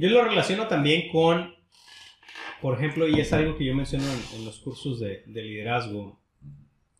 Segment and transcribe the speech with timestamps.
[0.00, 1.54] Yo lo relaciono también con,
[2.62, 6.18] por ejemplo, y es algo que yo menciono en, los cursos de, liderazgo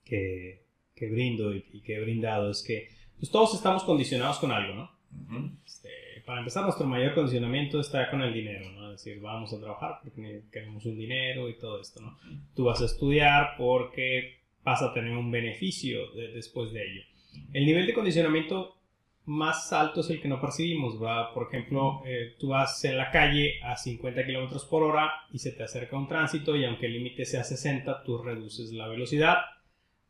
[0.05, 4.75] que, que brindo y, que he brindado, es que pues, todos estamos condicionados con algo,
[4.75, 5.57] ¿no?
[5.65, 5.89] Este,
[6.27, 8.93] para empezar, nuestro mayor condicionamiento está con el dinero, ¿no?
[8.93, 12.19] Es decir, vamos a trabajar porque queremos un dinero y todo esto, ¿no?
[12.55, 17.03] Tú vas a estudiar porque vas a tener un beneficio después de ello.
[17.55, 18.77] El nivel de condicionamiento
[19.27, 21.03] más alto es el que no percibimos.
[21.03, 21.33] ¿va?
[21.33, 25.53] Por ejemplo, eh, tú vas en la calle a 50 kilómetros por hora y se
[25.53, 29.39] te acerca un tránsito y aunque el límite sea 60, tú reduces la velocidad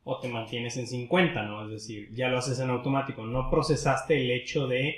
[0.05, 1.65] o te mantienes en 50, ¿no?
[1.67, 3.27] Es decir, ya lo haces en automático.
[3.27, 4.97] No procesaste el hecho de,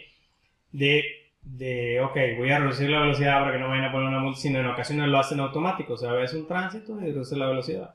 [0.71, 1.05] de,
[1.43, 4.41] de ok, voy a reducir la velocidad para que no vayan a poner una multa,
[4.41, 5.95] sino en ocasiones lo hacen automático.
[5.95, 7.95] O sea, ves un tránsito y reduces la velocidad.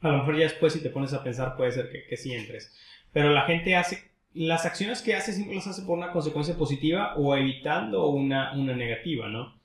[0.00, 2.32] A lo mejor ya después si te pones a pensar puede ser que, que sí
[2.32, 2.74] entres.
[3.12, 7.14] Pero la gente hace las acciones que hace siempre las hace por una consecuencia positiva
[7.16, 9.58] o evitando una, una negativa, ¿no?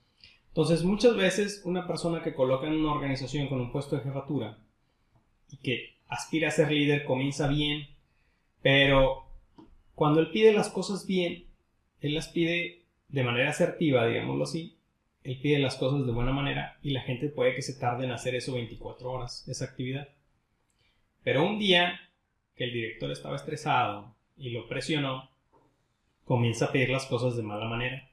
[0.49, 4.59] Entonces, muchas veces una persona que coloca en una organización con un puesto de jefatura
[5.49, 7.87] y que aspira a ser líder comienza bien,
[8.61, 9.25] pero
[9.95, 11.45] cuando él pide las cosas bien,
[12.01, 14.77] él las pide de manera asertiva, digámoslo así,
[15.23, 18.11] él pide las cosas de buena manera y la gente puede que se tarde en
[18.11, 20.09] hacer eso 24 horas, esa actividad.
[21.23, 21.99] Pero un día
[22.55, 25.29] que el director estaba estresado, y lo presionó,
[26.25, 28.09] comienza a pedir las cosas de mala manera.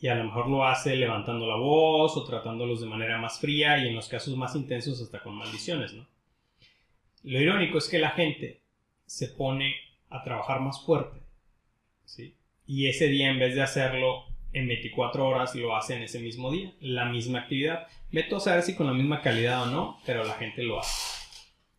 [0.00, 3.78] Y a lo mejor lo hace levantando la voz o tratándolos de manera más fría
[3.78, 6.06] y en los casos más intensos hasta con maldiciones, ¿no?
[7.22, 8.60] Lo irónico es que la gente
[9.06, 9.74] se pone
[10.10, 11.20] a trabajar más fuerte,
[12.04, 12.36] ¿sí?
[12.66, 16.50] Y ese día en vez de hacerlo en 24 horas lo hace en ese mismo
[16.50, 17.86] día, la misma actividad.
[18.10, 21.24] Meto a saber si con la misma calidad o no, pero la gente lo hace.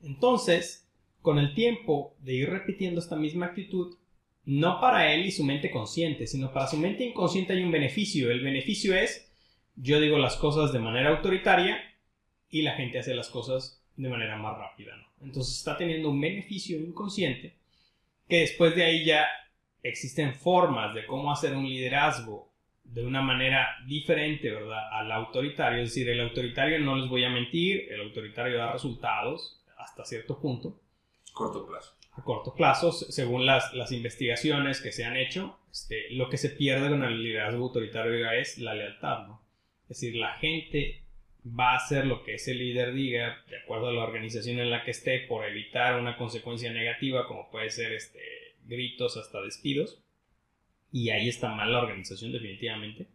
[0.04, 0.85] Entonces,
[1.26, 3.98] con el tiempo de ir repitiendo esta misma actitud,
[4.46, 8.30] no para él y su mente consciente, sino para su mente inconsciente hay un beneficio.
[8.30, 9.28] El beneficio es,
[9.76, 11.80] yo digo las cosas de manera autoritaria
[12.52, 14.92] y la gente hace las cosas de manera más rápida.
[15.20, 17.56] Entonces está teniendo un beneficio inconsciente
[18.30, 19.26] que después de ahí ya
[19.82, 22.52] existen formas de cómo hacer un liderazgo
[22.84, 24.90] de una manera diferente, ¿verdad?
[24.92, 25.82] Al autoritario.
[25.82, 30.40] Es decir, el autoritario, no les voy a mentir, el autoritario da resultados hasta cierto
[30.40, 30.85] punto
[31.36, 31.94] corto plazo.
[32.14, 36.50] A corto plazo, según las, las investigaciones que se han hecho, este, lo que se
[36.50, 39.42] pierde con el liderazgo autoritario es la lealtad, ¿no?
[39.84, 41.04] Es decir, la gente
[41.48, 44.84] va a hacer lo que ese líder diga de acuerdo a la organización en la
[44.84, 48.22] que esté por evitar una consecuencia negativa como puede ser este,
[48.64, 50.02] gritos hasta despidos.
[50.92, 53.08] Y ahí está mal la organización definitivamente.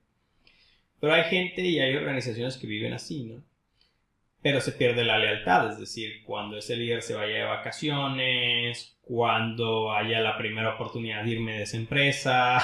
[1.00, 3.42] Pero hay gente y hay organizaciones que viven así, ¿no?
[4.42, 9.92] Pero se pierde la lealtad, es decir, cuando ese líder se vaya de vacaciones, cuando
[9.92, 12.58] haya la primera oportunidad de irme de esa empresa,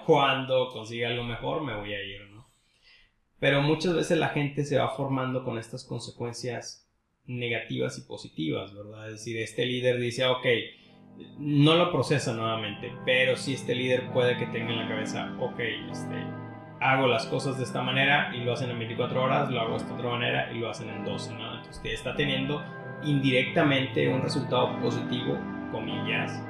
[0.06, 2.46] cuando consiga algo mejor, me voy a ir, ¿no?
[3.40, 6.88] Pero muchas veces la gente se va formando con estas consecuencias
[7.26, 9.06] negativas y positivas, ¿verdad?
[9.06, 10.46] Es decir, este líder dice, ok,
[11.38, 15.58] no lo procesa nuevamente, pero si este líder puede que tenga en la cabeza, ok,
[15.90, 16.45] este,
[16.92, 19.76] hago las cosas de esta manera y lo hacen en 24 horas, lo hago de
[19.78, 21.56] esta otra manera y lo hacen en 12, ¿no?
[21.56, 22.62] Entonces está teniendo
[23.02, 25.38] indirectamente un resultado positivo,
[25.72, 26.42] comillas,